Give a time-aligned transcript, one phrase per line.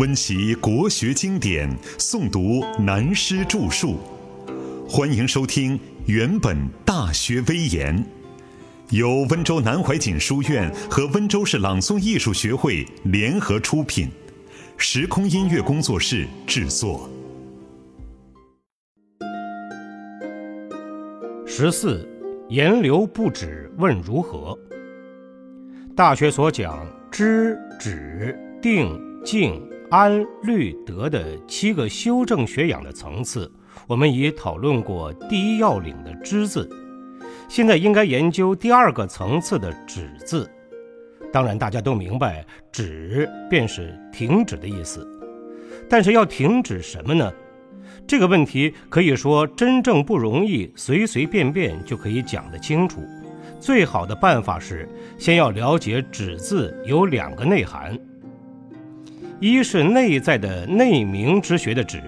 [0.00, 3.98] 温习国学经典，诵读南师著述。
[4.88, 6.56] 欢迎收听《原本
[6.86, 7.94] 大学威严》，
[8.96, 14.08] 由温州南怀瑾书院和温州市朗诵艺术学会联合出品，
[14.78, 17.06] 时空音乐工作室制作。
[21.44, 22.08] 十四，
[22.48, 24.58] 言流不止，问如何？
[25.94, 33.50] 大学所讲知、止、定、静、安、律、德的七个修正学养的层次，
[33.88, 36.70] 我们已讨论过第一要领的知字，
[37.48, 40.48] 现在应该研究第二个层次的止字。
[41.32, 45.04] 当然，大家都明白，止便是停止的意思，
[45.88, 47.32] 但是要停止什么呢？
[48.06, 53.00] 这个问题可以说真正不容易，随随便便就可以讲得清楚。
[53.58, 57.98] 最好的办法是，先要了解“止”字有两个内涵：
[59.40, 62.02] 一是内在的内明之学的“旨”，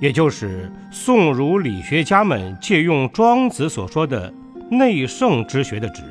[0.00, 4.32] 也就是宋儒理学家们借用庄子所说的
[4.70, 6.02] 内圣之学的“旨”；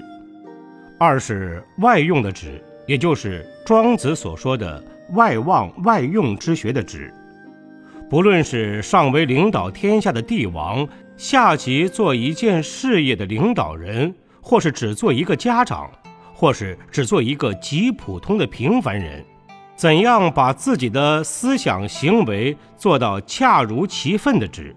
[0.97, 7.13] 二是外用的“旨”，也就是庄子所说的外望外用之学的“旨”。
[8.09, 10.87] 不论是上为领导天下的帝王，
[11.17, 14.13] 下级做一件事业的领导人。
[14.45, 15.89] 或是只做一个家长，
[16.33, 19.23] 或是只做一个极普通的平凡人，
[19.75, 24.75] 怎样把自己的思想行为做到恰如其分的知？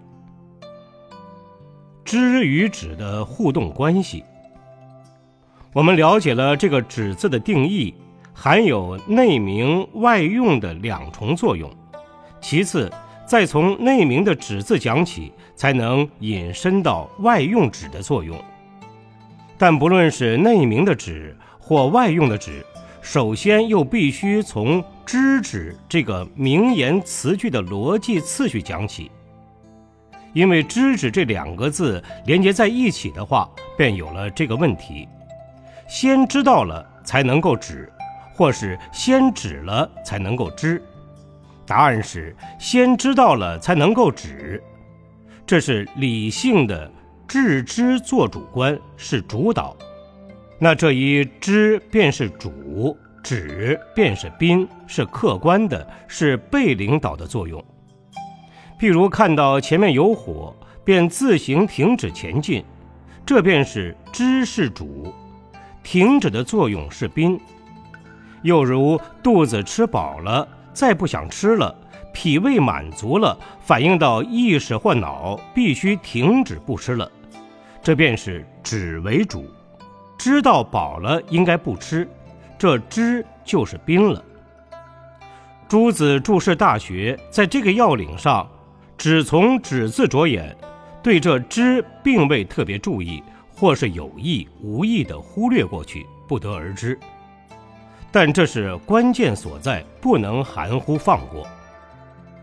[2.04, 4.24] 知与止的互动关系。
[5.72, 7.94] 我们了解了这个“止”字的定义，
[8.32, 11.70] 含有内明外用的两重作用。
[12.40, 12.90] 其次，
[13.26, 18.36] 再从内明的“止”字讲起，才能引申到外用“止”的作用。
[19.58, 22.64] 但不论是内明的止或外用的止，
[23.06, 29.08] 首先又必须从知止这个名言词句的逻辑次序讲起。
[30.32, 33.48] 因为知止这两个字连接在一起的话，
[33.78, 35.06] 便有了这个问题：
[35.88, 37.88] 先知道了才能够止，
[38.34, 40.82] 或是先止了才能够知？
[41.64, 44.60] 答案是先知道了才能够止，
[45.46, 46.90] 这是理性的。
[47.28, 49.76] 致知做主观是主导，
[50.58, 57.62] 那这一知便是主，止便是宾，是客观的，是被领导的作用。
[58.80, 62.64] 譬如看到前面有火，便自行停止前进，
[63.26, 65.12] 这便是知是主，
[65.82, 67.38] 停止的作用是宾。
[68.42, 71.74] 又如肚子吃饱了，再不想吃了，
[72.14, 77.10] 脾胃满足了，反映到意识或脑，必须停止不吃了。
[77.82, 79.44] 这便是止为主，
[80.26, 82.04] 知道饱了应该不吃，
[82.58, 84.24] 这知就是宾了。
[85.68, 88.44] 朱子注释《大学》在这个要领上，
[88.98, 90.52] 只从止字着眼，
[91.00, 93.22] 对这知并未特别注意，
[93.54, 96.98] 或是有意无意的忽略过去，不得而知。
[98.10, 101.46] 但这是关键所在，不能含糊放过。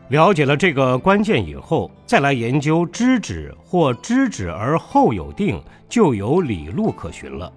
[0.07, 7.51] 了解了这个关键以后，再来研究知止或知止而后有定，就有理路可循了。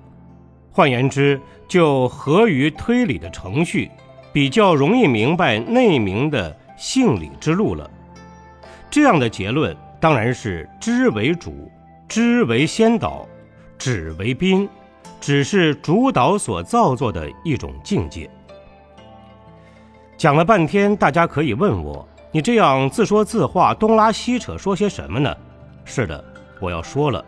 [0.77, 3.91] 换言之，就合于推理的程序，
[4.31, 7.91] 比较容易明白内明的性理之路了。
[8.91, 11.73] 这样的结论当然是知为主，
[12.07, 13.27] 知为先导，
[13.79, 14.69] 止为宾，
[15.19, 18.29] 只是主导所造作的一种境界。
[20.19, 22.07] 讲了半天，大家可以问我。
[22.31, 25.35] 你这样自说自话，东拉西扯，说些什么呢？
[25.87, 26.23] 是的，
[26.61, 27.25] 我要说了。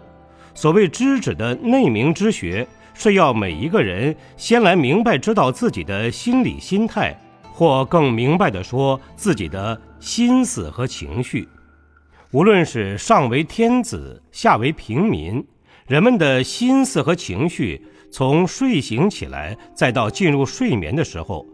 [0.55, 2.69] 所谓知止的内明之学，
[3.01, 7.17] 是要每一个人先来明白知道自己的心理心态，
[7.53, 11.49] 或更明白的说，自己的心思和情绪。
[12.33, 15.47] 无论是上为天子，下为平民，
[15.87, 21.47] 人们的心思和情绪，从睡醒起来，再到进入睡眠的时候，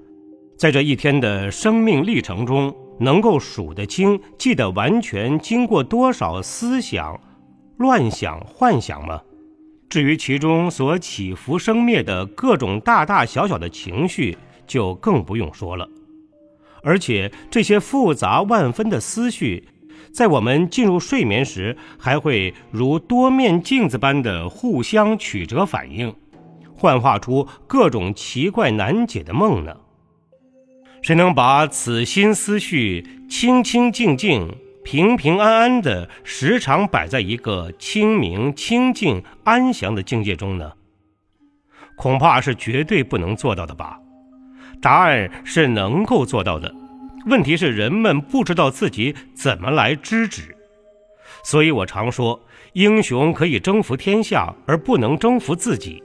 [0.56, 2.74] 在这一天的生命历程中。
[3.00, 7.20] 能够数得清、记得完全，经过多少思想、
[7.78, 9.20] 乱想、幻想吗？
[9.94, 14.36] 至于其中所起伏生灭的各种大大小小的情绪，
[14.66, 15.88] 就更不用说了。
[16.82, 19.68] 而且这些复杂万分的思绪，
[20.12, 26.12] 在我们进入睡眠时，还会如多面镜子般的互相曲折反应，
[26.74, 29.76] 幻化出各种奇怪难解的梦呢？
[31.02, 34.52] 谁能把此心思绪清清静静、
[34.84, 40.72] 平平安安的时常摆在一个清明、清净、安详的境界中呢？
[41.96, 43.98] 恐怕是绝对不能做到的吧？
[44.82, 46.72] 答案是能够做到的。
[47.26, 50.54] 问题是人们不知道自己怎么来知止。
[51.42, 52.38] 所以我常说，
[52.74, 56.02] 英雄可以征服天下，而不能征服自己。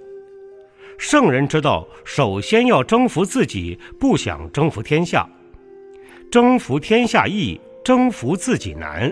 [0.98, 5.28] 圣人知道，首先要征服自己，不想征服天下。
[6.32, 7.60] 征服天下易，
[7.90, 9.12] 征服自己难。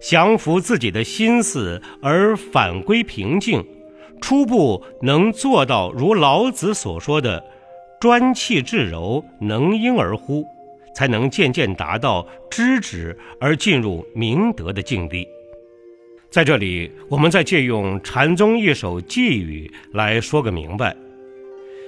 [0.00, 3.64] 降服自己的心思而返归平静，
[4.20, 7.40] 初步能做到如老子所说的
[8.00, 10.44] “专气致柔，能婴儿乎”，
[10.92, 15.28] 才能渐渐达到知止而进入明德的境地。
[16.28, 20.96] 在这里，我们再借用禅宗一首寄语来说个明白。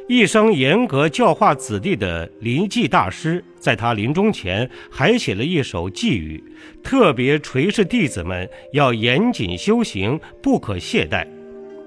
[0.09, 6.43] 一生严格教化子弟的临济大师，在他临终前还写了一首寄语，
[6.81, 11.27] 特别垂示弟子们要严谨修行，不可懈怠。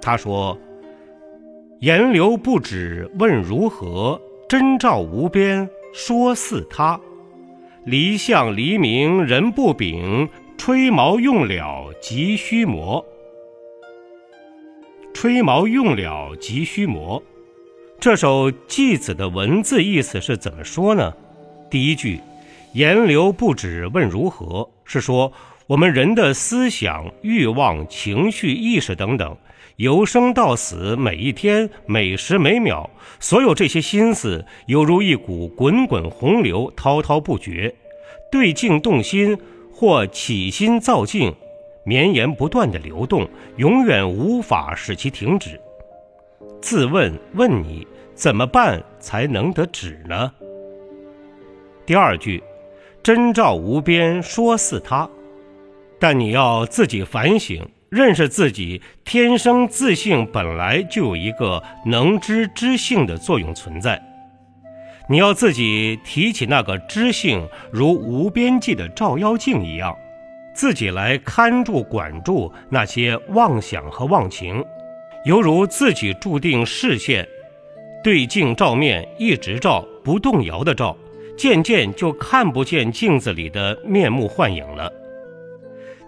[0.02, 0.58] 他说
[1.80, 4.20] ：“言流不止问如何，
[4.50, 7.00] 真照无边说似他。
[7.86, 10.28] 离相离明人不禀，
[10.58, 13.04] 吹毛用了即须磨。
[15.14, 17.24] 吹毛用了即须磨。”
[18.00, 21.14] 这首偈子的文字意思是怎么说呢？
[21.70, 22.22] 第一句
[22.72, 25.34] “言流不止问如何”是说
[25.68, 29.36] 我们人的思想、欲望、情绪、意识等等，
[29.76, 37.76] 由生到死，每一天、每时每秒，所有这些心思，犹如一股滚滚洪流，滔滔不绝，
[38.32, 39.38] 对镜动心
[39.74, 41.36] 或起心造境，
[41.84, 45.60] 绵延不断的流动，永远无法使其停止。
[46.62, 50.32] 自问问你怎么办才能得止呢？
[51.86, 52.44] 第二句，
[53.02, 55.10] 真照无边说似他，
[55.98, 64.02] 但你要自己反省，认识自己天生自性本来就有一个能知知性的作用存在，
[65.08, 69.96] 你要自己提起那个知性，如无边际的照妖镜一样，
[70.54, 74.64] 自己来看住管住那些妄想和妄情。
[75.26, 77.28] 犹如自己注定视线，
[78.04, 80.96] 对镜照面，一直照，不动摇的照，
[81.38, 84.92] 渐渐就看不见镜子里的面目幻影了。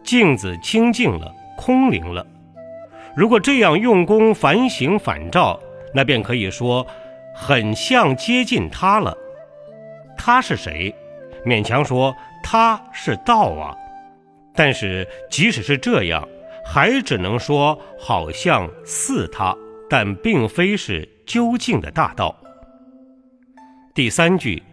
[0.03, 2.25] 镜子清净了，空灵了。
[3.15, 5.59] 如果这样用功反省反照，
[5.93, 6.87] 那便可以说，
[7.35, 9.15] 很像接近他了。
[10.17, 10.93] 他是谁？
[11.45, 13.75] 勉强说他是道啊。
[14.55, 16.27] 但是即使是这样。
[16.73, 19.53] 还只能说好像似他，
[19.89, 22.33] 但并非是究竟的大道。
[23.93, 24.63] 第三句，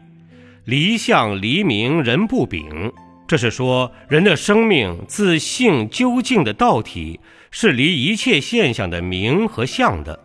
[0.65, 2.93] 离相离明人不禀，
[3.27, 7.19] 这是说人的生命自性究竟的道体
[7.51, 10.17] 是离一切现象的明和相的，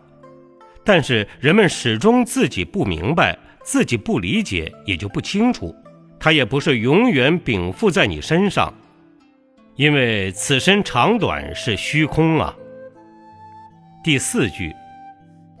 [0.84, 5.74] 但是人们始终自己不明白，自己不理解，也就不清楚，
[6.20, 8.72] 它也不是永远禀赋在你身上。
[9.76, 12.54] 因为此身长短是虚空啊。
[14.04, 14.72] 第四句，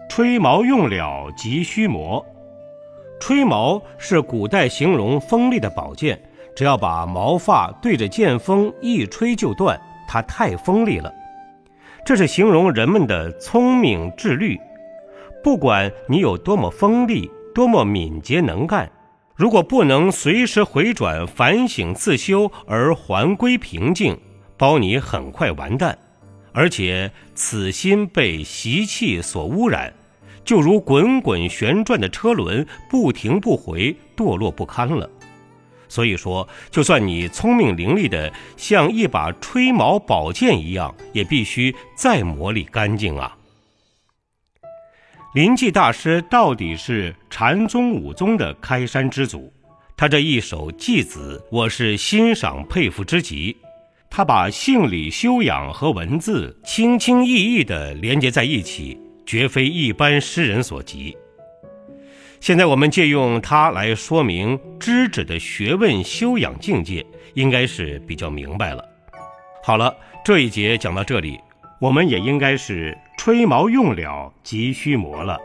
[0.08, 2.24] 吹毛用了即须磨。
[3.18, 6.20] 吹毛是古代形容锋利的宝剑，
[6.54, 11.12] 只要把毛发对着剑锋一吹就断，它太锋利了。
[12.04, 14.60] 这是形容人们的聪明智虑。
[15.42, 18.88] 不管你有多么锋利，多么敏捷能干。
[19.36, 24.16] 如果不能随时回转、反省自修而还归平静，
[24.56, 25.98] 包你很快完蛋。
[26.52, 29.92] 而且此心被习气所污染，
[30.44, 35.10] 就如滚滚旋转的车轮，不停不回，堕落不堪了。
[35.88, 43.36] 所以说，就算你聪明伶俐的像一把吹毛宝剑一样，也必须再磨砺干净啊。
[45.34, 49.52] 临济大师到底是禅宗五宗的开山之祖，
[49.96, 53.56] 他这一首偈子，我是欣赏佩服之极。
[54.08, 61.16] 他把性理修养和文字轻轻易易地连接在一起，绝非一般诗人所及。
[62.38, 68.84] 现在我们借用它来说明知止的学问修养境界，应该是比较明白了。
[69.64, 69.92] 好了，
[70.24, 71.40] 这一节讲到这里。
[71.80, 75.40] 我们也应该是吹毛用了急需磨了。